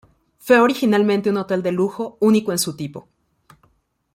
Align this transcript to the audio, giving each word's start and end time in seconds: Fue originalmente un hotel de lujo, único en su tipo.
Fue 0.39 0.59
originalmente 0.59 1.29
un 1.29 1.37
hotel 1.37 1.61
de 1.61 1.71
lujo, 1.71 2.17
único 2.21 2.51
en 2.51 2.57
su 2.57 2.75
tipo. 2.75 3.07